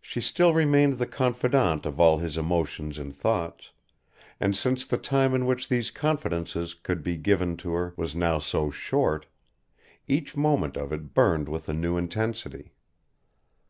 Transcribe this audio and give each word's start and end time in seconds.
She 0.00 0.22
still 0.22 0.54
remained 0.54 0.94
the 0.96 1.06
confidante 1.06 1.84
of 1.84 2.00
all 2.00 2.16
his 2.16 2.38
emotions 2.38 2.96
and 2.96 3.14
thoughts, 3.14 3.72
and 4.40 4.56
since 4.56 4.86
the 4.86 4.96
time 4.96 5.34
in 5.34 5.44
which 5.44 5.68
these 5.68 5.90
confidences 5.90 6.72
could 6.72 7.02
be 7.02 7.18
given 7.18 7.58
to 7.58 7.72
her 7.74 7.92
was 7.98 8.16
now 8.16 8.38
so 8.38 8.70
short, 8.70 9.26
each 10.08 10.34
moment 10.34 10.78
of 10.78 10.94
it 10.94 11.12
burned 11.12 11.46
with 11.50 11.68
a 11.68 11.74
new 11.74 11.98
intensity. 11.98 12.72